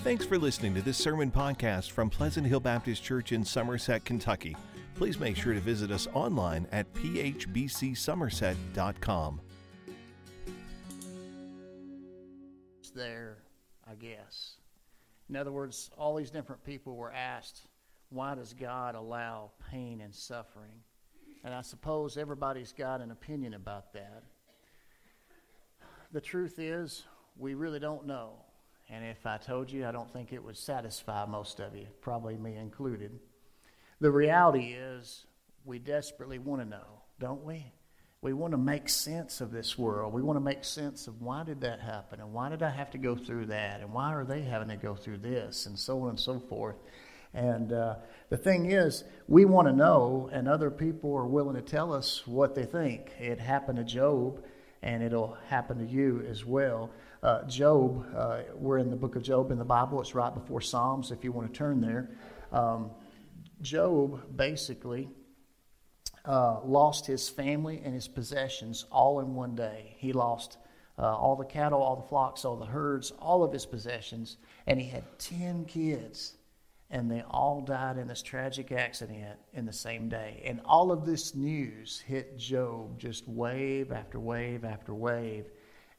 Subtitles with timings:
[0.00, 4.56] Thanks for listening to this sermon podcast from Pleasant Hill Baptist Church in Somerset, Kentucky.
[4.94, 9.40] Please make sure to visit us online at phbcsomerset.com.
[12.94, 13.38] There,
[13.90, 14.54] I guess.
[15.28, 17.62] In other words, all these different people were asked,
[18.10, 20.80] why does God allow pain and suffering?
[21.44, 24.22] And I suppose everybody's got an opinion about that.
[26.12, 27.04] The truth is,
[27.36, 28.44] we really don't know.
[28.90, 32.36] And if I told you, I don't think it would satisfy most of you, probably
[32.36, 33.18] me included.
[34.00, 35.26] The reality is,
[35.64, 37.72] we desperately want to know, don't we?
[38.22, 40.12] We want to make sense of this world.
[40.12, 42.90] We want to make sense of why did that happen and why did I have
[42.92, 46.02] to go through that and why are they having to go through this and so
[46.02, 46.76] on and so forth.
[47.34, 47.96] And uh,
[48.30, 52.26] the thing is, we want to know, and other people are willing to tell us
[52.26, 53.12] what they think.
[53.20, 54.42] It happened to Job,
[54.82, 56.90] and it'll happen to you as well.
[57.20, 60.00] Uh, Job, uh, we're in the book of Job in the Bible.
[60.00, 62.10] It's right before Psalms if you want to turn there.
[62.52, 62.92] Um,
[63.60, 65.10] Job basically
[66.24, 69.96] uh, lost his family and his possessions all in one day.
[69.98, 70.58] He lost
[70.96, 74.36] uh, all the cattle, all the flocks, all the herds, all of his possessions,
[74.68, 76.34] and he had 10 kids.
[76.90, 80.40] And they all died in this tragic accident in the same day.
[80.46, 85.46] And all of this news hit Job just wave after wave after wave.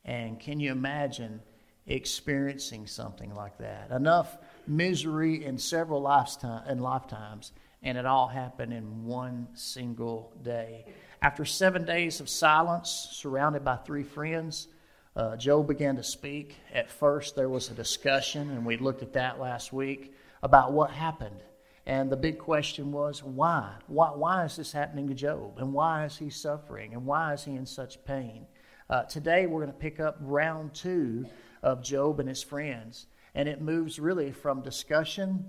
[0.06, 1.42] And can you imagine
[1.86, 3.92] experiencing something like that?
[3.92, 10.86] Enough misery in several lifetime, in lifetimes, and it all happened in one single day.
[11.22, 14.68] After seven days of silence, surrounded by three friends,
[15.16, 16.56] uh, Job began to speak.
[16.74, 20.92] At first, there was a discussion, and we looked at that last week about what
[20.92, 21.44] happened.
[21.86, 23.74] And the big question was why?
[23.88, 25.58] Why, why is this happening to Job?
[25.58, 26.94] And why is he suffering?
[26.94, 28.46] And why is he in such pain?
[28.90, 31.24] Uh, today, we're going to pick up round two
[31.62, 35.46] of Job and his friends, and it moves really from discussion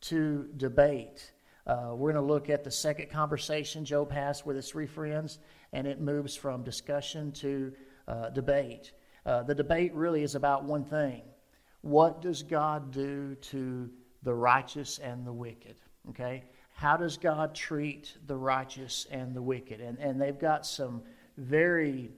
[0.00, 1.32] to debate.
[1.66, 5.40] Uh, we're going to look at the second conversation Job has with his three friends,
[5.72, 7.72] and it moves from discussion to
[8.06, 8.92] uh, debate.
[9.26, 11.22] Uh, the debate really is about one thing
[11.80, 13.90] what does God do to
[14.22, 15.80] the righteous and the wicked?
[16.10, 16.44] Okay?
[16.70, 19.80] How does God treat the righteous and the wicked?
[19.80, 21.02] And, and they've got some
[21.36, 22.12] very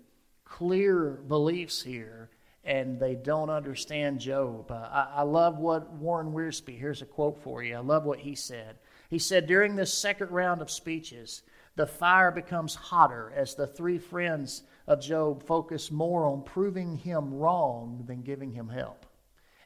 [0.48, 2.30] clear beliefs here
[2.64, 4.70] and they don't understand Job.
[4.70, 7.76] Uh, I, I, love what Warren Wiersbe, here's a quote for you.
[7.76, 8.76] I love what he said.
[9.08, 11.42] He said, During this second round of speeches,
[11.76, 17.34] the fire becomes hotter as the three friends of Job focus more on proving him
[17.34, 19.06] wrong than giving him help.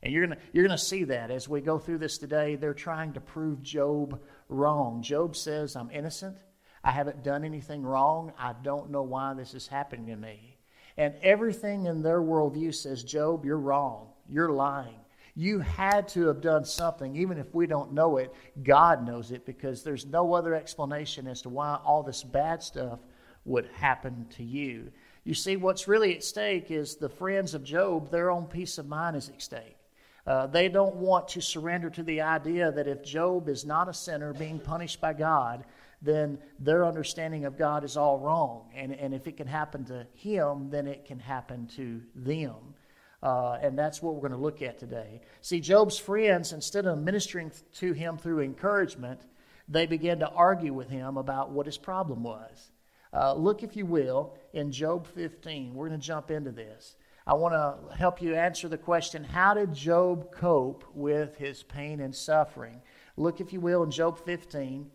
[0.02, 2.56] And you're going you're going to see that as we go through this today.
[2.56, 5.02] They're trying to prove Job wrong.
[5.02, 6.36] Job says, I'm innocent.
[6.82, 8.32] I haven't done anything wrong.
[8.38, 10.56] I don't know why this is happening to me.
[11.00, 14.08] And everything in their worldview says, Job, you're wrong.
[14.28, 15.00] You're lying.
[15.34, 18.34] You had to have done something, even if we don't know it.
[18.62, 22.98] God knows it because there's no other explanation as to why all this bad stuff
[23.46, 24.92] would happen to you.
[25.24, 28.86] You see, what's really at stake is the friends of Job, their own peace of
[28.86, 29.78] mind is at stake.
[30.26, 33.94] Uh, they don't want to surrender to the idea that if Job is not a
[33.94, 35.64] sinner being punished by God,
[36.02, 38.70] then their understanding of God is all wrong.
[38.74, 42.74] And, and if it can happen to him, then it can happen to them.
[43.22, 45.20] Uh, and that's what we're going to look at today.
[45.42, 49.20] See, Job's friends, instead of ministering to him through encouragement,
[49.68, 52.70] they began to argue with him about what his problem was.
[53.12, 55.74] Uh, look, if you will, in Job 15.
[55.74, 56.96] We're going to jump into this.
[57.26, 62.00] I want to help you answer the question how did Job cope with his pain
[62.00, 62.80] and suffering?
[63.16, 64.90] Look, if you will, in Job 15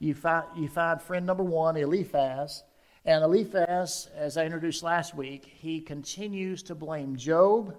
[0.00, 2.64] you find, you find friend number one, Eliphaz.
[3.04, 7.76] And Eliphaz, as I introduced last week, he continues to blame Job,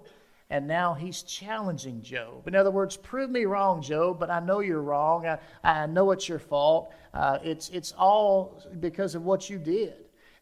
[0.48, 2.46] and now he's challenging Job.
[2.46, 5.26] In other words, prove me wrong, Job, but I know you're wrong.
[5.26, 6.92] I, I know it's your fault.
[7.12, 9.94] Uh, it's, it's all because of what you did.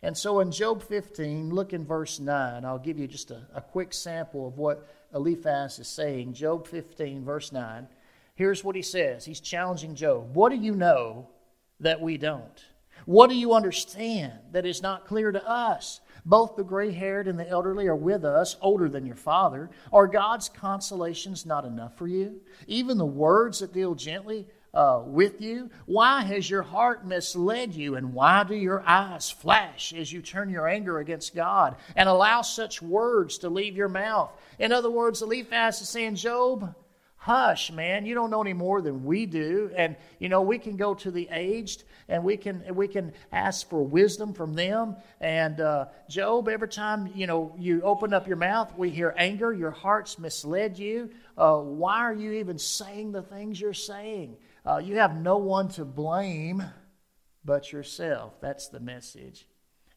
[0.02, 2.64] And so in Job 15, look in verse 9.
[2.64, 6.34] I'll give you just a, a quick sample of what Eliphaz is saying.
[6.34, 7.86] Job 15, verse 9.
[8.34, 10.34] Here's what he says He's challenging Job.
[10.34, 11.28] What do you know
[11.80, 12.64] that we don't?
[13.06, 16.00] What do you understand that is not clear to us?
[16.24, 19.70] Both the gray haired and the elderly are with us, older than your father.
[19.92, 22.40] Are God's consolations not enough for you?
[22.66, 25.70] Even the words that deal gently uh, with you?
[25.86, 27.96] Why has your heart misled you?
[27.96, 32.42] And why do your eyes flash as you turn your anger against God and allow
[32.42, 34.30] such words to leave your mouth?
[34.58, 36.74] In other words, Eliphaz is saying, Job,
[37.22, 39.70] Hush, man, you don't know any more than we do.
[39.76, 43.68] And, you know, we can go to the aged and we can, we can ask
[43.68, 44.96] for wisdom from them.
[45.20, 49.52] And uh, Job, every time, you know, you open up your mouth, we hear anger.
[49.52, 51.10] Your heart's misled you.
[51.36, 54.38] Uh, why are you even saying the things you're saying?
[54.64, 56.64] Uh, you have no one to blame
[57.44, 58.40] but yourself.
[58.40, 59.46] That's the message.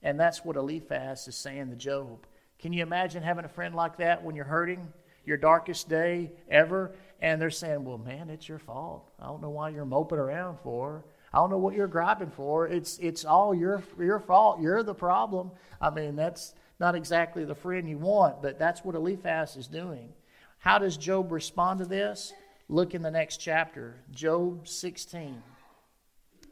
[0.01, 2.27] And that's what Eliphaz is saying to Job.
[2.59, 4.91] Can you imagine having a friend like that when you're hurting,
[5.25, 6.95] your darkest day ever?
[7.21, 9.09] And they're saying, Well, man, it's your fault.
[9.19, 11.05] I don't know why you're moping around for.
[11.33, 12.67] I don't know what you're griping for.
[12.67, 14.61] It's, it's all your, your fault.
[14.61, 15.51] You're the problem.
[15.81, 20.13] I mean, that's not exactly the friend you want, but that's what Eliphaz is doing.
[20.59, 22.33] How does Job respond to this?
[22.69, 25.41] Look in the next chapter, Job 16.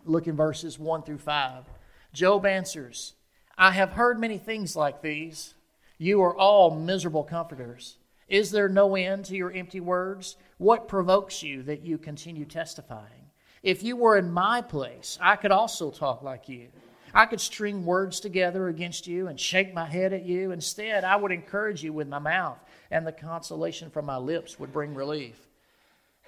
[0.03, 1.65] Look in verses 1 through 5.
[2.11, 3.13] Job answers,
[3.57, 5.53] I have heard many things like these.
[5.97, 7.97] You are all miserable comforters.
[8.31, 10.37] Is there no end to your empty words?
[10.57, 13.29] What provokes you that you continue testifying?
[13.61, 16.69] If you were in my place, I could also talk like you.
[17.13, 20.51] I could string words together against you and shake my head at you.
[20.51, 22.57] Instead, I would encourage you with my mouth,
[22.89, 25.37] and the consolation from my lips would bring relief.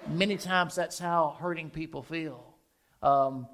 [0.06, 2.44] Many times, that's how hurting people feel.
[3.02, 3.48] Um,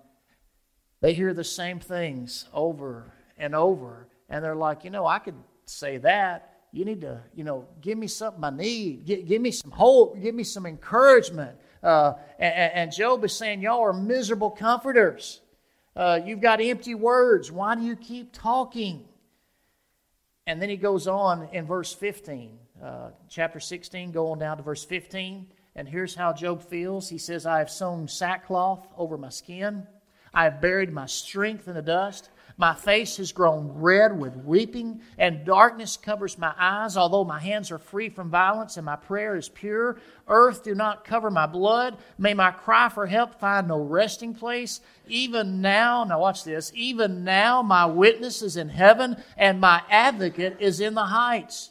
[1.00, 5.36] they hear the same things over and over, and they're like, you know, I could
[5.66, 6.49] say that.
[6.72, 9.04] You need to, you know, give me something I need.
[9.04, 10.20] Give, give me some hope.
[10.20, 11.58] Give me some encouragement.
[11.82, 15.40] Uh, and, and, Job is saying, Y'all are miserable comforters.
[15.96, 17.50] Uh, you've got empty words.
[17.50, 19.08] Why do you keep talking?
[20.46, 24.84] And then he goes on in verse 15, uh, chapter 16, going down to verse
[24.84, 25.46] 15.
[25.76, 27.08] And here's how Job feels.
[27.08, 29.86] He says, I have sewn sackcloth over my skin,
[30.32, 32.30] I have buried my strength in the dust.
[32.56, 36.94] My face has grown red with weeping, and darkness covers my eyes.
[36.94, 39.98] Although my hands are free from violence and my prayer is pure,
[40.28, 41.96] earth do not cover my blood.
[42.18, 44.82] May my cry for help find no resting place.
[45.08, 50.58] Even now, now watch this, even now my witness is in heaven, and my advocate
[50.60, 51.70] is in the heights.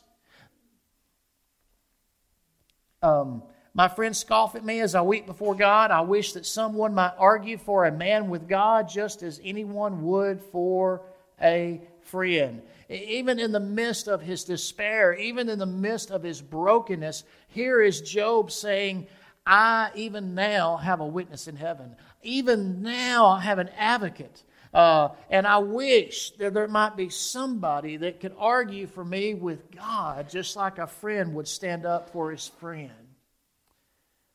[3.03, 3.43] Um,
[3.79, 5.89] my friends scoff at me as I weep before God.
[5.89, 10.41] I wish that someone might argue for a man with God just as anyone would
[10.41, 11.03] for
[11.41, 12.61] a friend.
[12.89, 17.81] Even in the midst of his despair, even in the midst of his brokenness, here
[17.81, 19.07] is Job saying,
[19.45, 21.95] I even now have a witness in heaven.
[22.21, 24.43] Even now I have an advocate.
[24.73, 29.71] Uh, and I wish that there might be somebody that could argue for me with
[29.71, 32.91] God, just like a friend would stand up for his friend.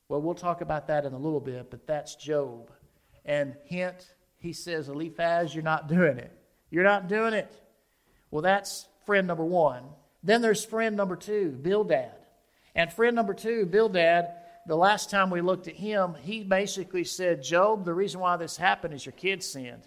[0.09, 2.71] Well, we'll talk about that in a little bit, but that's Job.
[3.25, 6.33] And hint, he says, Eliphaz, you're not doing it.
[6.71, 7.51] You're not doing it.
[8.31, 9.85] Well, that's friend number one.
[10.23, 12.13] Then there's friend number two, Bildad.
[12.75, 14.29] And friend number two, Bildad,
[14.67, 18.57] the last time we looked at him, he basically said, Job, the reason why this
[18.57, 19.87] happened is your kids sinned.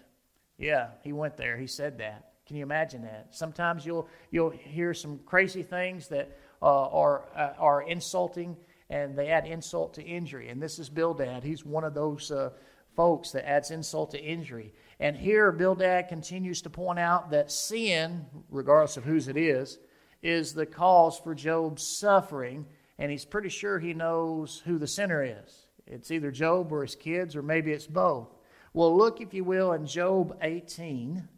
[0.56, 1.56] Yeah, he went there.
[1.56, 2.32] He said that.
[2.46, 3.28] Can you imagine that?
[3.30, 8.56] Sometimes you'll you'll hear some crazy things that uh, are uh, are insulting
[8.90, 10.48] and they add insult to injury.
[10.48, 11.44] And this is Bildad.
[11.44, 12.50] He's one of those uh,
[12.96, 14.72] folks that adds insult to injury.
[14.98, 19.78] And here, Bildad continues to point out that sin, regardless of whose it is,
[20.22, 22.66] is the cause for Job's suffering.
[22.98, 25.68] And he's pretty sure he knows who the sinner is.
[25.86, 28.28] It's either Job or his kids, or maybe it's both.
[28.74, 31.28] Well, look, if you will, in Job 18.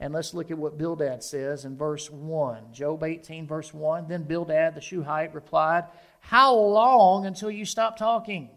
[0.00, 2.72] And let's look at what Bildad says in verse 1.
[2.72, 4.06] Job 18, verse 1.
[4.06, 5.84] Then Bildad the Shuhite replied,
[6.20, 8.50] how long until you stop talking?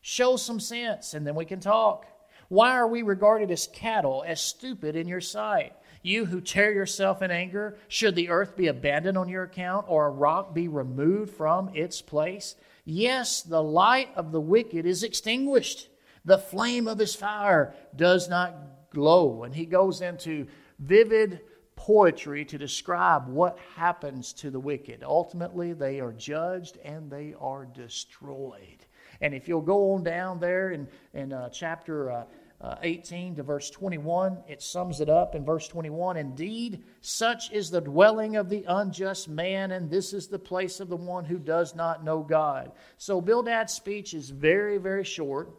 [0.00, 2.06] Show some sense, and then we can talk.
[2.48, 5.72] Why are we regarded as cattle, as stupid in your sight?
[6.02, 10.06] You who tear yourself in anger, should the earth be abandoned on your account, or
[10.06, 12.56] a rock be removed from its place?
[12.84, 15.88] Yes, the light of the wicked is extinguished.
[16.26, 18.54] The flame of his fire does not
[18.90, 19.44] glow.
[19.44, 20.46] And he goes into
[20.78, 21.40] vivid
[21.76, 25.02] poetry to describe what happens to the wicked.
[25.02, 28.86] Ultimately, they are judged and they are destroyed.
[29.20, 32.24] And if you'll go on down there in, in uh, chapter uh,
[32.60, 37.70] uh, 18 to verse 21, it sums it up in verse 21 Indeed, such is
[37.70, 41.38] the dwelling of the unjust man, and this is the place of the one who
[41.38, 42.72] does not know God.
[42.96, 45.50] So Bildad's speech is very, very short.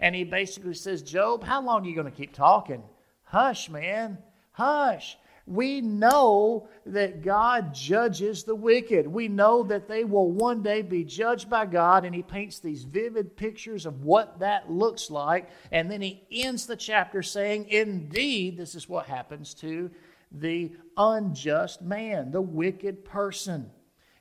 [0.00, 2.82] And he basically says, Job, how long are you going to keep talking?
[3.24, 4.18] Hush, man.
[4.52, 5.16] Hush.
[5.46, 9.06] We know that God judges the wicked.
[9.06, 12.84] We know that they will one day be judged by God, and he paints these
[12.84, 15.50] vivid pictures of what that looks like.
[15.70, 19.90] And then he ends the chapter saying, Indeed, this is what happens to
[20.32, 23.70] the unjust man, the wicked person.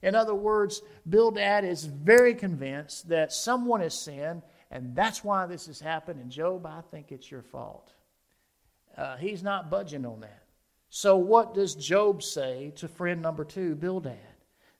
[0.01, 5.67] In other words, Bildad is very convinced that someone has sinned, and that's why this
[5.67, 6.19] has happened.
[6.19, 7.93] And Job, I think it's your fault.
[8.97, 10.42] Uh, he's not budging on that.
[10.95, 14.19] So, what does Job say to friend number two, Bildad?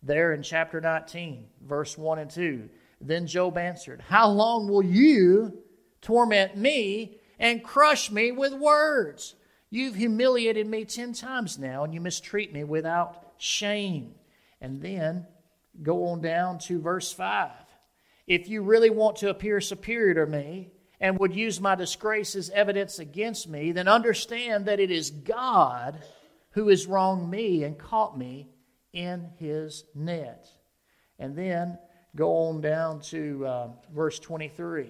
[0.04, 2.70] There in chapter 19, verse 1 and 2.
[3.02, 5.58] Then Job answered, How long will you
[6.02, 9.34] torment me and crush me with words?
[9.72, 14.14] You've humiliated me ten times now, and you mistreat me without shame.
[14.62, 15.26] And then
[15.82, 17.50] go on down to verse 5.
[18.28, 22.50] If you really want to appear superior to me and would use my disgrace as
[22.52, 26.02] evidence against me, then understand that it is God
[26.52, 28.48] who has wronged me and caught me
[28.94, 30.48] in his net.
[31.20, 31.78] And then
[32.16, 34.90] go on down to uh, verse 23.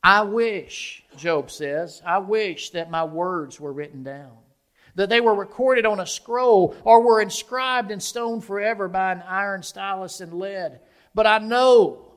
[0.00, 4.36] I wish, Job says, I wish that my words were written down
[4.94, 9.22] that they were recorded on a scroll or were inscribed in stone forever by an
[9.26, 10.80] iron stylus and lead.
[11.14, 12.14] But I know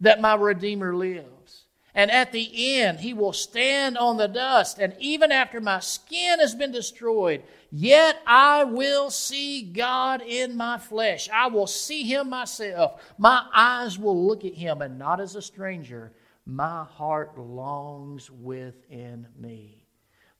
[0.00, 1.64] that my Redeemer lives.
[1.98, 4.78] And at the end, he will stand on the dust.
[4.78, 10.78] And even after my skin has been destroyed, yet I will see God in my
[10.78, 11.28] flesh.
[11.28, 13.02] I will see him myself.
[13.18, 16.12] My eyes will look at him, and not as a stranger.
[16.46, 19.78] My heart longs within me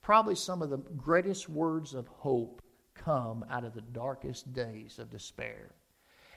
[0.09, 2.63] probably some of the greatest words of hope
[2.95, 5.75] come out of the darkest days of despair.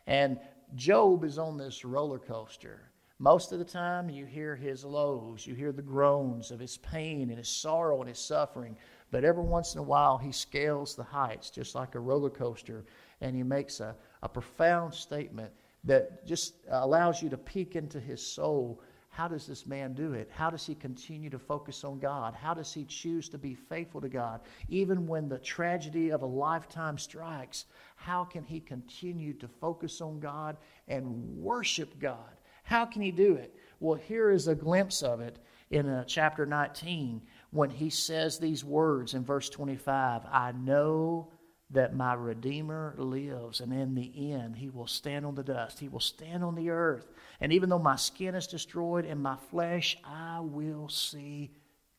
[0.08, 0.38] And
[0.76, 2.91] Job is on this roller coaster.
[3.22, 7.30] Most of the time, you hear his lows, you hear the groans of his pain
[7.30, 8.76] and his sorrow and his suffering.
[9.12, 12.84] But every once in a while, he scales the heights just like a roller coaster,
[13.22, 15.52] and he makes a, a profound statement
[15.84, 18.82] that just allows you to peek into his soul
[19.14, 20.30] how does this man do it?
[20.32, 22.34] How does he continue to focus on God?
[22.34, 24.40] How does he choose to be faithful to God?
[24.70, 27.66] Even when the tragedy of a lifetime strikes,
[27.98, 30.56] how can he continue to focus on God
[30.88, 32.40] and worship God?
[32.72, 33.54] How can he do it?
[33.82, 35.38] Well, here is a glimpse of it
[35.72, 41.34] in uh, chapter 19 when he says these words in verse 25 I know
[41.72, 45.80] that my Redeemer lives, and in the end, he will stand on the dust.
[45.80, 47.12] He will stand on the earth.
[47.42, 51.52] And even though my skin is destroyed and my flesh, I will see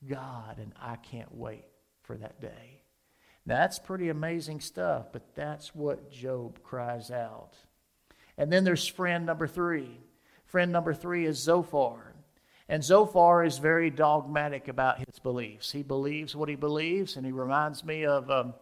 [0.09, 1.67] God, and I can't wait
[2.03, 2.83] for that day.
[3.45, 7.57] Now, that's pretty amazing stuff, but that's what Job cries out.
[8.39, 10.02] And then there's friend number three.
[10.53, 12.15] Friend number three is Zophar.
[12.69, 15.73] And Zophar is very dogmatic about his beliefs.
[15.73, 18.31] He believes what he believes, and he reminds me of.
[18.31, 18.55] Um,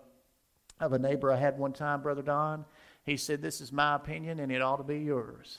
[0.81, 2.65] of a neighbor I had one time, Brother Don.
[3.05, 5.59] He said, This is my opinion and it ought to be yours.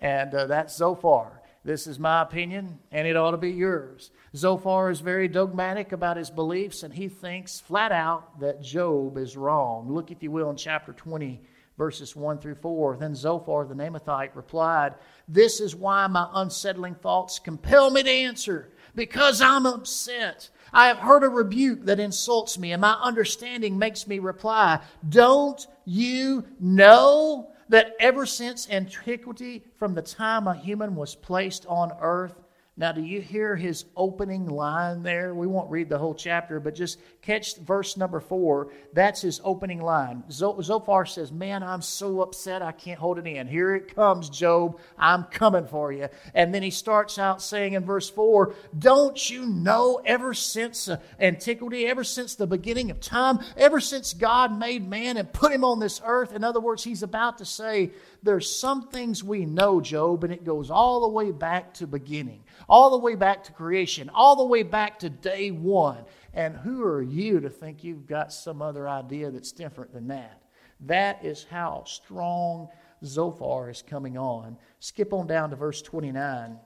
[0.00, 1.40] And uh, that's Zophar.
[1.64, 4.10] This is my opinion and it ought to be yours.
[4.34, 9.36] Zophar is very dogmatic about his beliefs and he thinks flat out that Job is
[9.36, 9.92] wrong.
[9.92, 11.40] Look, if you will, in chapter 20,
[11.76, 12.96] verses 1 through 4.
[12.96, 14.94] Then Zophar the Naamathite replied,
[15.28, 20.50] This is why my unsettling thoughts compel me to answer, because I'm upset.
[20.72, 25.66] I have heard a rebuke that insults me, and my understanding makes me reply, Don't
[25.84, 32.41] you know that ever since antiquity, from the time a human was placed on earth,
[32.74, 35.34] now, do you hear his opening line there?
[35.34, 38.72] We won't read the whole chapter, but just catch verse number four.
[38.94, 40.24] That's his opening line.
[40.30, 43.46] Zophar says, Man, I'm so upset I can't hold it in.
[43.46, 44.78] Here it comes, Job.
[44.96, 46.08] I'm coming for you.
[46.32, 50.98] And then he starts out saying in verse four, Don't you know ever since uh,
[51.20, 55.62] antiquity, ever since the beginning of time, ever since God made man and put him
[55.62, 56.34] on this earth?
[56.34, 57.90] In other words, he's about to say,
[58.22, 62.44] There's some things we know, Job, and it goes all the way back to beginning
[62.68, 66.04] all the way back to creation, all the way back to day one.
[66.34, 70.42] And who are you to think you've got some other idea that's different than that?
[70.80, 72.68] That is how strong
[73.04, 74.56] Zophar is coming on.
[74.80, 76.58] Skip on down to verse 29.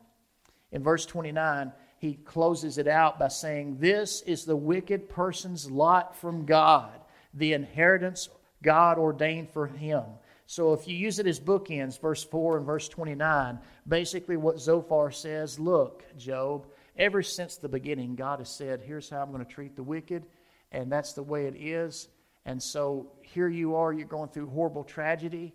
[0.73, 6.17] In verse 29, he closes it out by saying, This is the wicked person's lot
[6.17, 7.01] from God,
[7.35, 8.29] the inheritance
[8.63, 10.05] God ordained for him.
[10.47, 15.11] So if you use it as bookends, verse 4 and verse 29, basically what Zophar
[15.11, 19.51] says look, Job, ever since the beginning, God has said, here's how I'm going to
[19.51, 20.27] treat the wicked,
[20.71, 22.09] and that's the way it is.
[22.45, 25.53] And so here you are, you're going through horrible tragedy.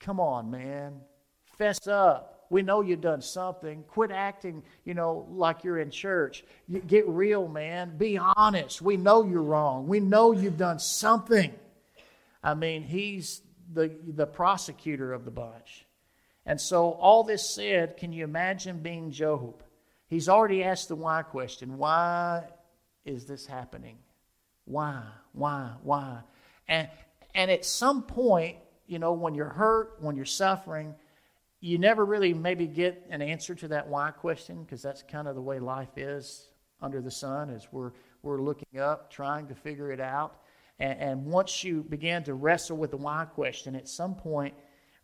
[0.00, 1.00] Come on, man.
[1.56, 2.46] Fess up.
[2.50, 3.84] We know you've done something.
[3.86, 6.42] Quit acting, you know, like you're in church.
[6.88, 7.96] Get real, man.
[7.96, 8.82] Be honest.
[8.82, 9.86] We know you're wrong.
[9.86, 11.54] We know you've done something.
[12.42, 15.86] I mean, he's the, the prosecutor of the bunch.
[16.46, 19.62] And so, all this said, can you imagine being Job?
[20.06, 22.44] He's already asked the why question why
[23.04, 23.98] is this happening?
[24.64, 25.02] Why?
[25.32, 25.72] Why?
[25.82, 26.20] Why?
[26.68, 26.88] And,
[27.34, 30.94] and at some point, you know, when you're hurt, when you're suffering,
[31.60, 35.34] you never really maybe get an answer to that why question because that's kind of
[35.34, 36.48] the way life is
[36.80, 40.40] under the sun as we're, we're looking up, trying to figure it out.
[40.80, 44.54] And, and once you begin to wrestle with the why question, at some point,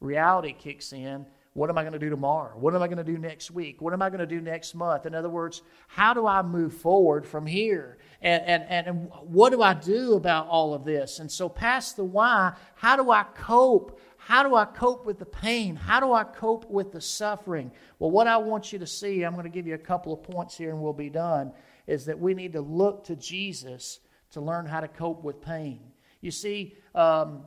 [0.00, 1.26] reality kicks in.
[1.52, 2.54] What am I going to do tomorrow?
[2.58, 3.80] What am I going to do next week?
[3.80, 5.06] What am I going to do next month?
[5.06, 7.96] In other words, how do I move forward from here?
[8.20, 11.18] And, and, and what do I do about all of this?
[11.18, 13.98] And so, past the why, how do I cope?
[14.18, 15.76] How do I cope with the pain?
[15.76, 17.70] How do I cope with the suffering?
[17.98, 20.22] Well, what I want you to see, I'm going to give you a couple of
[20.24, 21.52] points here and we'll be done,
[21.86, 24.00] is that we need to look to Jesus
[24.32, 25.80] to learn how to cope with pain.
[26.20, 27.42] You see, um,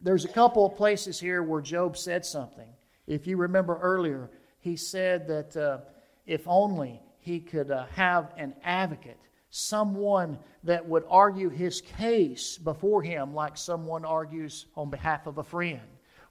[0.00, 2.68] there's a couple of places here where Job said something.
[3.06, 5.78] If you remember earlier, he said that uh,
[6.26, 9.18] if only he could uh, have an advocate,
[9.50, 15.44] someone that would argue his case before him like someone argues on behalf of a
[15.44, 15.80] friend.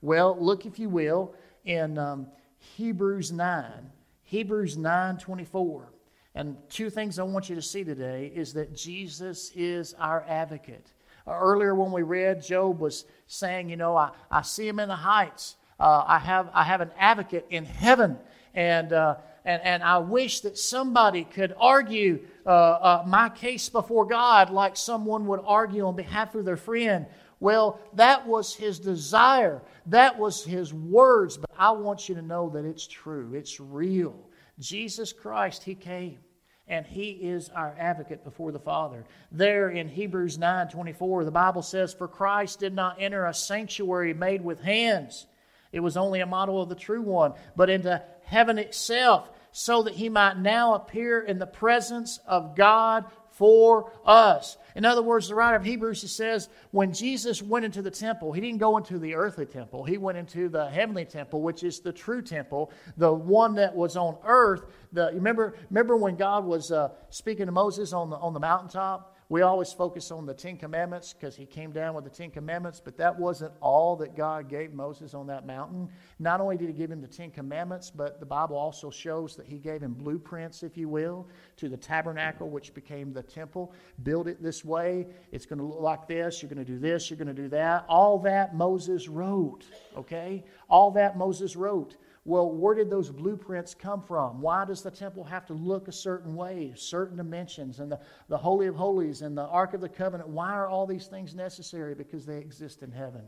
[0.02, 1.34] Well, look, if you will,
[1.64, 2.28] in um,
[2.60, 3.92] Hebrews 9.
[4.24, 5.92] Hebrews 9 24.
[6.36, 10.92] And two things I want you to see today is that Jesus is our advocate.
[11.26, 14.96] Earlier, when we read, Job was saying, You know, I, I see him in the
[14.96, 15.56] heights.
[15.80, 18.18] Uh, I, have, I have an advocate in heaven.
[18.54, 19.16] And, uh,
[19.46, 24.76] and, and I wish that somebody could argue uh, uh, my case before God like
[24.76, 27.06] someone would argue on behalf of their friend.
[27.40, 29.62] Well, that was his desire.
[29.88, 31.38] That was his words.
[31.38, 33.34] But I want you to know that it's true.
[33.34, 34.16] It's real.
[34.60, 36.20] Jesus Christ, he came
[36.68, 39.06] and he is our advocate before the Father.
[39.32, 44.14] There in Hebrews 9 24, the Bible says, For Christ did not enter a sanctuary
[44.14, 45.28] made with hands,
[45.72, 49.94] it was only a model of the true one, but into heaven itself, so that
[49.94, 53.06] he might now appear in the presence of God
[53.36, 54.58] for us.
[54.76, 58.42] In other words, the writer of Hebrews says when Jesus went into the temple, he
[58.42, 59.84] didn't go into the earthly temple.
[59.84, 63.98] He went into the heavenly temple, which is the true temple, the one that was
[63.98, 64.66] on earth.
[64.94, 69.15] The, remember, remember when God was uh, speaking to Moses on the, on the mountaintop?
[69.28, 72.80] We always focus on the Ten Commandments because he came down with the Ten Commandments,
[72.84, 75.90] but that wasn't all that God gave Moses on that mountain.
[76.20, 79.48] Not only did he give him the Ten Commandments, but the Bible also shows that
[79.48, 83.74] he gave him blueprints, if you will, to the tabernacle, which became the temple.
[84.04, 85.08] Build it this way.
[85.32, 86.44] It's going to look like this.
[86.44, 87.10] You're going to do this.
[87.10, 87.86] You're going to do that.
[87.90, 89.66] All that Moses wrote,
[89.98, 90.44] okay?
[90.70, 91.98] All that Moses wrote.
[92.28, 94.42] Well, where did those blueprints come from?
[94.42, 98.38] Why does the temple have to look a certain way, certain dimensions, and the, the
[98.38, 100.30] Holy of Holies and the Ark of the Covenant?
[100.30, 101.94] Why are all these things necessary?
[101.94, 103.22] Because they exist in heaven.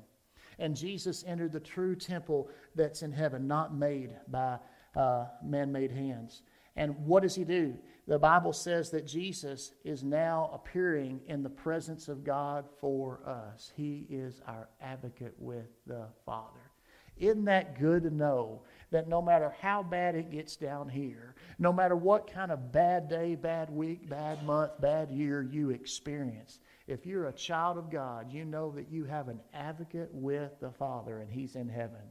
[0.57, 4.57] And Jesus entered the true temple that's in heaven, not made by
[4.95, 6.41] uh, man made hands.
[6.75, 7.77] And what does he do?
[8.07, 13.71] The Bible says that Jesus is now appearing in the presence of God for us.
[13.75, 16.71] He is our advocate with the Father.
[17.19, 21.73] Isn't that good to know that no matter how bad it gets down here, no
[21.73, 27.05] matter what kind of bad day, bad week, bad month, bad year you experience, if
[27.05, 31.19] you're a child of God, you know that you have an advocate with the Father
[31.19, 32.01] and He's in heaven.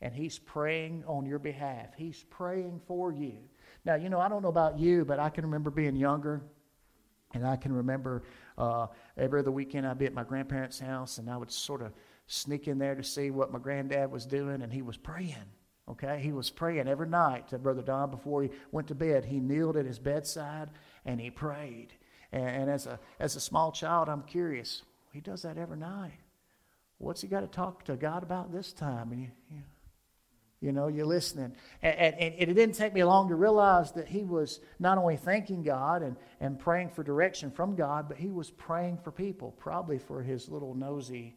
[0.00, 1.88] And He's praying on your behalf.
[1.96, 3.38] He's praying for you.
[3.84, 6.42] Now, you know, I don't know about you, but I can remember being younger.
[7.32, 8.22] And I can remember
[8.58, 11.92] uh, every other weekend I'd be at my grandparents' house and I would sort of
[12.26, 15.34] sneak in there to see what my granddad was doing, and he was praying.
[15.86, 19.26] Okay, he was praying every night to Brother Don before he went to bed.
[19.26, 20.70] He kneeled at his bedside
[21.04, 21.88] and he prayed.
[22.32, 24.82] And, and as a as a small child, I'm curious.
[25.12, 26.18] He does that every night.
[26.98, 29.12] What's he got to talk to God about this time?
[29.12, 29.62] And you, you,
[30.60, 31.54] you know, you're listening.
[31.82, 35.16] And, and, and, it didn't take me long to realize that he was not only
[35.16, 39.52] thanking God and, and praying for direction from God, but he was praying for people,
[39.52, 41.36] probably for his little nosy,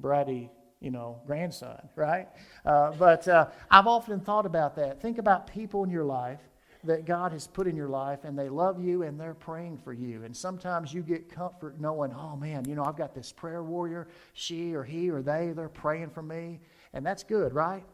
[0.00, 0.50] bratty
[0.84, 2.28] you know, grandson, right?
[2.66, 5.00] Uh, but uh, I've often thought about that.
[5.00, 6.40] Think about people in your life
[6.84, 9.94] that God has put in your life and they love you and they're praying for
[9.94, 10.24] you.
[10.24, 14.08] And sometimes you get comfort knowing, oh man, you know, I've got this prayer warrior,
[14.34, 16.60] she or he or they, they're praying for me.
[16.92, 17.84] And that's good, right?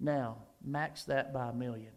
[0.00, 1.92] Now, max that by a million.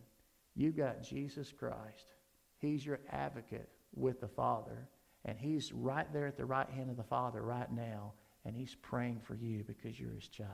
[0.55, 2.13] You've got Jesus Christ.
[2.59, 4.87] He's your advocate with the Father.
[5.25, 8.13] And He's right there at the right hand of the Father right now
[8.47, 10.49] and He's praying for you because you're His child.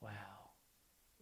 [0.00, 0.10] Wow.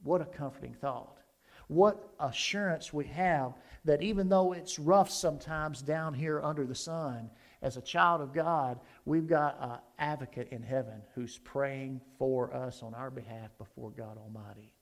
[0.05, 1.19] What a comforting thought.
[1.67, 7.31] What assurance we have that even though it's rough sometimes down here under the sun,
[7.63, 12.83] as a child of God, we've got an advocate in heaven who's praying for us
[12.83, 14.73] on our behalf before God Almighty.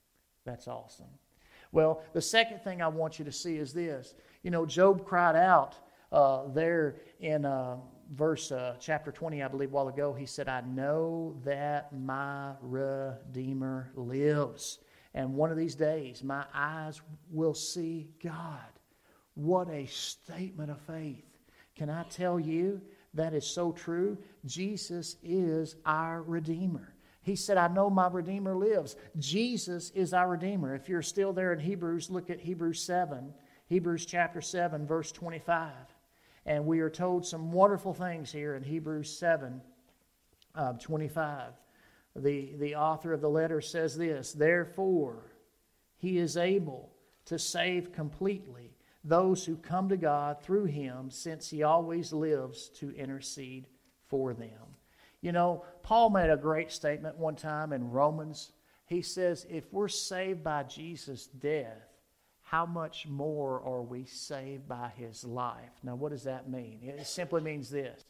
[0.45, 1.11] That's awesome.
[1.73, 4.15] Well, the second thing I want you to see is this.
[4.43, 5.75] You know, Job cried out
[6.13, 7.77] uh, there in uh,
[8.11, 12.53] verse uh, chapter 20, I believe, a while ago, he said, I know that my
[12.61, 14.79] Redeemer lives.
[15.15, 18.61] And one of these days, my eyes will see God.
[19.35, 21.25] What a statement of faith.
[21.77, 22.81] Can I tell you
[23.15, 24.19] that is so true?
[24.45, 26.95] Jesus is our Redeemer.
[27.23, 28.97] He said, I know my Redeemer lives.
[29.19, 30.75] Jesus is our Redeemer.
[30.75, 33.33] If you're still there in Hebrews, look at Hebrews 7,
[33.67, 35.73] Hebrews chapter 7, verse 25.
[36.49, 39.61] And we are told some wonderful things here in Hebrews 7
[40.55, 41.53] uh, 25.
[42.17, 45.35] The, the author of the letter says this Therefore,
[45.99, 46.91] he is able
[47.27, 48.73] to save completely
[49.05, 53.67] those who come to God through him, since he always lives to intercede
[54.07, 54.75] for them.
[55.21, 58.53] You know, Paul made a great statement one time in Romans.
[58.87, 61.88] He says, If we're saved by Jesus' death,
[62.51, 65.71] how much more are we saved by his life?
[65.83, 66.81] Now, what does that mean?
[66.83, 68.05] It simply means this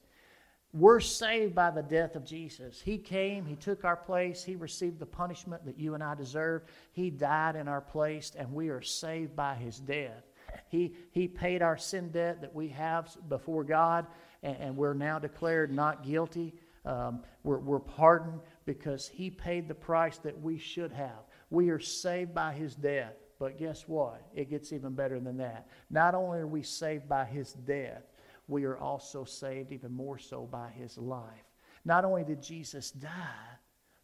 [0.73, 2.81] we're saved by the death of Jesus.
[2.81, 6.63] He came, He took our place, He received the punishment that you and I deserve.
[6.93, 10.25] He died in our place, and we are saved by His death.
[10.69, 14.07] He, he paid our sin debt that we have before God,
[14.43, 16.55] and, and we're now declared not guilty.
[16.85, 21.25] Um, we're, we're pardoned because He paid the price that we should have.
[21.51, 23.15] We are saved by His death.
[23.39, 24.23] But guess what?
[24.35, 25.69] It gets even better than that.
[25.91, 28.03] Not only are we saved by his death,
[28.49, 31.45] we are also saved even more so by his life.
[31.85, 33.11] Not only did Jesus die,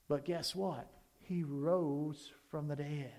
[0.09, 0.88] but guess what?
[1.18, 3.12] He rose from the dead.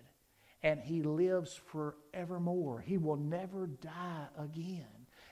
[0.63, 2.81] And he lives forevermore.
[2.81, 4.87] He will never die again.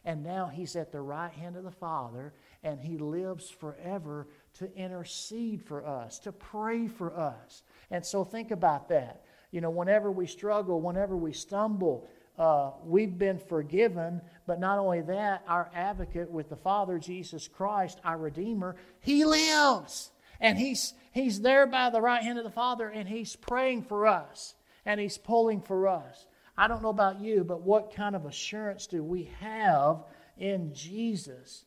[0.05, 4.75] And now he's at the right hand of the Father, and he lives forever to
[4.75, 7.63] intercede for us, to pray for us.
[7.89, 12.07] And so think about that you know, whenever we struggle, whenever we stumble,
[12.39, 14.19] uh, we've been forgiven.
[14.47, 20.09] But not only that, our advocate with the Father, Jesus Christ, our Redeemer, He lives.
[20.39, 24.07] And He's, he's there by the right hand of the Father, and He's praying for
[24.07, 24.55] us,
[24.87, 26.25] and He's pulling for us.
[26.57, 30.03] I don't know about you, but what kind of assurance do we have
[30.35, 31.65] in Jesus?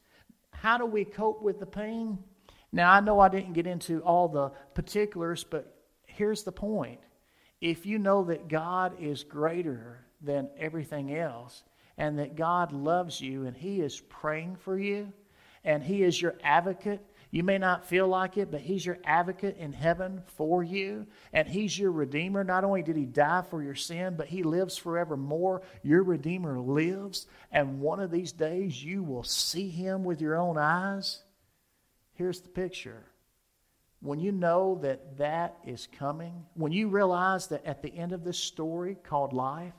[0.50, 2.18] How do we cope with the pain?
[2.72, 5.72] Now, I know I didn't get into all the particulars, but
[6.06, 6.98] here's the point
[7.60, 11.62] if you know that God is greater than everything else
[11.96, 15.12] and that God loves you and He is praying for you
[15.64, 19.56] and He is your advocate, you may not feel like it, but He's your advocate
[19.58, 22.44] in heaven for you, and He's your Redeemer.
[22.44, 25.62] Not only did He die for your sin, but He lives forevermore.
[25.82, 30.56] Your Redeemer lives, and one of these days you will see Him with your own
[30.56, 31.24] eyes.
[32.14, 33.04] Here's the picture
[34.00, 38.24] when you know that that is coming, when you realize that at the end of
[38.24, 39.74] this story called life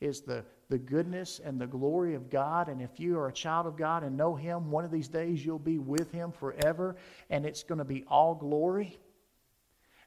[0.00, 3.66] is the, the goodness and the glory of God, and if you are a child
[3.66, 6.96] of God and know Him, one of these days you'll be with Him forever,
[7.30, 8.98] and it's going to be all glory.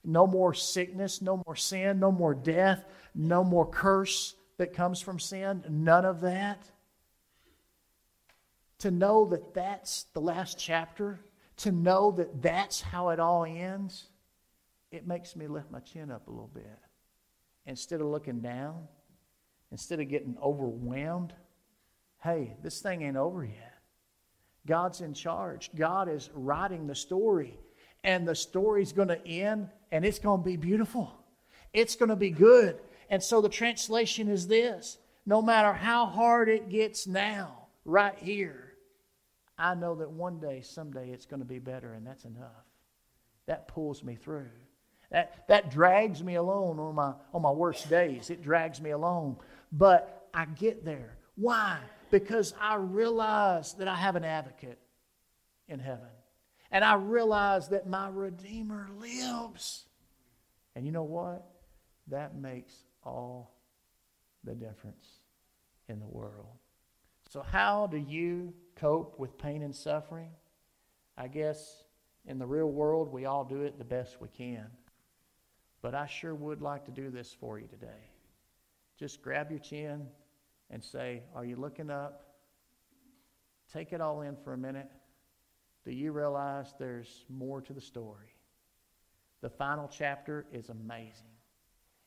[0.03, 5.19] No more sickness, no more sin, no more death, no more curse that comes from
[5.19, 6.69] sin, none of that.
[8.79, 11.19] To know that that's the last chapter
[11.57, 14.07] to know that that's how it all ends,
[14.91, 16.79] it makes me lift my chin up a little bit.
[17.65, 18.87] Instead of looking down,
[19.71, 21.33] instead of getting overwhelmed,
[22.23, 23.73] hey, this thing ain't over yet.
[24.67, 25.69] God's in charge.
[25.75, 27.59] God is writing the story,
[28.03, 31.11] and the story's going to end, and it's going to be beautiful.
[31.73, 32.79] It's going to be good.
[33.09, 38.64] And so the translation is this no matter how hard it gets now, right here,
[39.57, 42.65] I know that one day, someday, it's going to be better, and that's enough.
[43.47, 44.49] That pulls me through.
[45.11, 48.29] That, that drags me along on my, on my worst days.
[48.29, 49.37] It drags me along.
[49.71, 51.17] But I get there.
[51.35, 51.77] Why?
[52.11, 54.79] Because I realize that I have an advocate
[55.67, 56.09] in heaven.
[56.71, 59.85] And I realize that my Redeemer lives.
[60.75, 61.45] And you know what?
[62.07, 63.55] That makes all
[64.43, 65.07] the difference
[65.87, 66.47] in the world.
[67.29, 70.31] So, how do you cope with pain and suffering?
[71.17, 71.83] I guess
[72.25, 74.67] in the real world, we all do it the best we can.
[75.81, 78.09] But I sure would like to do this for you today.
[78.97, 80.07] Just grab your chin
[80.71, 82.23] and say, Are you looking up?
[83.71, 84.89] Take it all in for a minute.
[85.83, 88.33] Do you realize there's more to the story?
[89.41, 91.35] The final chapter is amazing.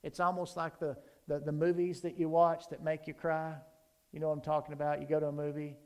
[0.02, 0.96] It's almost like the,
[1.28, 3.54] the, the movies that you watch that make you cry.
[4.12, 5.00] You know what I'm talking about?
[5.00, 5.76] You go to a movie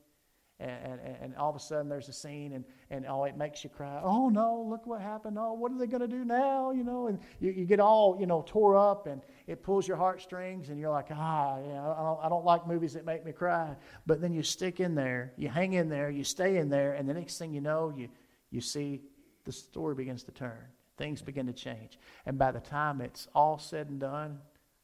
[0.63, 3.65] and, and, and all of a sudden there's a scene and, and oh, it makes
[3.65, 4.01] you cry.
[4.03, 5.37] Oh no, look what happened.
[5.39, 6.71] Oh, what are they going to do now?
[6.71, 9.97] You know, and you, you get all, you know, tore up and it pulls your
[9.97, 13.25] heartstrings and you're like, ah, you know, I, don't, I don't like movies that make
[13.25, 13.75] me cry.
[14.07, 17.09] But then you stick in there, you hang in there, you stay in there, and
[17.09, 18.09] the next thing you know, you,
[18.51, 19.03] you see
[19.45, 20.65] the story begins to turn.
[20.97, 21.99] Things begin to change.
[22.27, 24.39] And by the time it's all said and done,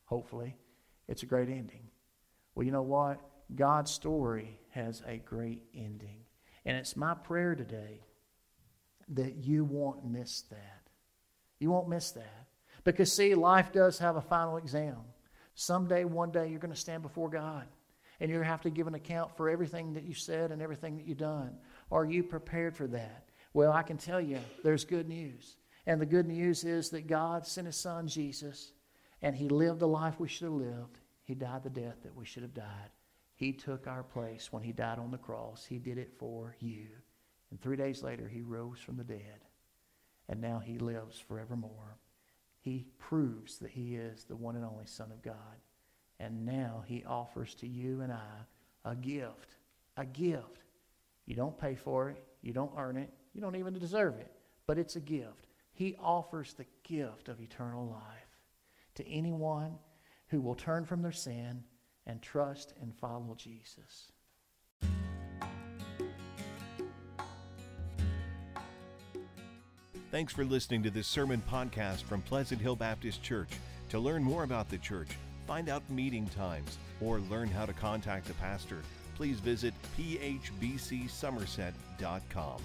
[0.07, 0.57] hopefully,
[1.07, 1.89] it's a great ending.
[2.55, 3.21] Well, you know what?
[3.55, 6.25] God's story has a great ending.
[6.65, 8.01] And it's my prayer today
[9.09, 10.83] that you won't miss that.
[11.59, 12.47] You won't miss that.
[12.85, 14.97] Because, see, life does have a final exam.
[15.55, 17.67] Someday, one day, you're going to stand before God
[18.21, 20.61] and you're going to have to give an account for everything that you said and
[20.61, 21.57] everything that you've done.
[21.91, 23.29] Are you prepared for that?
[23.55, 25.57] Well, I can tell you there's good news.
[25.87, 28.73] And the good news is that God sent his son, Jesus,
[29.23, 30.99] and he lived the life we should have lived.
[31.25, 32.91] He died the death that we should have died.
[33.39, 35.65] He took our place when he died on the cross.
[35.65, 36.89] He did it for you.
[37.53, 39.45] And three days later, he rose from the dead.
[40.29, 41.99] And now he lives forevermore.
[42.59, 45.63] He proves that he is the one and only Son of God.
[46.19, 48.45] And now he offers to you and I
[48.85, 49.55] a gift.
[49.97, 50.65] A gift.
[51.25, 54.33] You don't pay for it, you don't earn it, you don't even deserve it,
[54.67, 55.47] but it's a gift.
[55.73, 58.41] He offers the gift of eternal life
[58.97, 59.79] to anyone
[60.27, 61.63] who will turn from their sin
[62.09, 64.11] and trust and follow Jesus.
[70.11, 73.51] Thanks for listening to this sermon podcast from Pleasant Hill Baptist Church.
[73.91, 75.09] To learn more about the church,
[75.47, 78.79] find out meeting times, or learn how to contact the pastor,
[79.17, 82.63] please visit phbcsomerset.com.